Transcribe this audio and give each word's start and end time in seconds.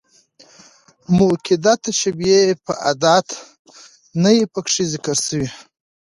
مؤکده 1.17 1.73
تشبيه، 1.83 2.39
چي 2.49 2.55
ادات 2.91 3.27
نه 4.21 4.29
يي 4.37 4.43
پکښي 4.53 4.83
ذکر 4.93 5.15
سوي. 5.27 5.49